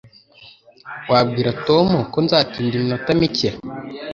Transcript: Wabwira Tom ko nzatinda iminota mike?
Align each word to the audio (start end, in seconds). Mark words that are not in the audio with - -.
Wabwira 1.11 1.51
Tom 1.67 1.87
ko 2.11 2.17
nzatinda 2.25 2.73
iminota 2.77 3.09
mike? 3.19 3.49